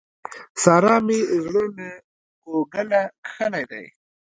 سارا 0.63 0.95
مې 1.05 1.17
زړه 1.43 1.63
له 1.75 1.87
کوګله 2.43 3.01
کښلی 3.25 3.63
دی. 3.71 3.85